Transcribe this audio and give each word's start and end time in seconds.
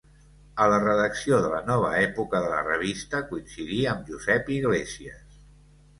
A 0.63 0.65
la 0.71 0.77
redacció 0.83 1.41
de 1.43 1.51
la 1.51 1.59
nova 1.67 1.91
època 1.99 2.41
de 2.45 2.49
la 2.55 2.63
revista 2.71 3.23
coincidí 3.31 3.81
amb 3.95 4.11
Josep 4.13 4.51
Iglésies. 4.61 5.41